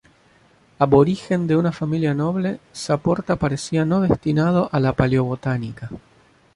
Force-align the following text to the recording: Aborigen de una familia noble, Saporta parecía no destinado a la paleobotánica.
Aborigen 0.79 1.45
de 1.45 1.55
una 1.55 1.71
familia 1.71 2.15
noble, 2.15 2.59
Saporta 2.71 3.35
parecía 3.35 3.85
no 3.85 4.01
destinado 4.01 4.67
a 4.71 4.79
la 4.79 4.93
paleobotánica. 4.93 5.91